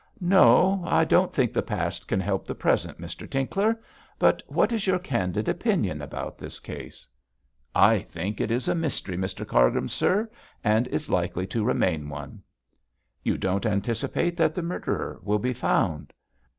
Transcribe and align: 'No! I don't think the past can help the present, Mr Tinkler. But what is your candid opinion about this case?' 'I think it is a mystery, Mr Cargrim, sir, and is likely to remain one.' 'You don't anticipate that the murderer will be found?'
'No! 0.19 0.81
I 0.83 1.05
don't 1.05 1.31
think 1.31 1.53
the 1.53 1.61
past 1.61 2.07
can 2.07 2.19
help 2.19 2.47
the 2.47 2.55
present, 2.55 2.99
Mr 2.99 3.29
Tinkler. 3.29 3.79
But 4.17 4.41
what 4.47 4.71
is 4.71 4.87
your 4.87 4.97
candid 4.97 5.47
opinion 5.47 6.01
about 6.01 6.39
this 6.39 6.59
case?' 6.59 7.07
'I 7.75 7.99
think 7.99 8.41
it 8.41 8.49
is 8.49 8.67
a 8.67 8.73
mystery, 8.73 9.15
Mr 9.15 9.47
Cargrim, 9.47 9.87
sir, 9.89 10.27
and 10.63 10.87
is 10.87 11.11
likely 11.11 11.45
to 11.45 11.63
remain 11.63 12.09
one.' 12.09 12.41
'You 13.21 13.37
don't 13.37 13.67
anticipate 13.67 14.35
that 14.37 14.55
the 14.55 14.63
murderer 14.63 15.19
will 15.21 15.37
be 15.37 15.53
found?' 15.53 16.11